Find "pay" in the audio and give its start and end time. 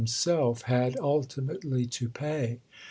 2.09-2.59